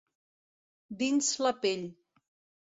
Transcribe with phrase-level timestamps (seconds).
[1.01, 1.85] Dins la pell.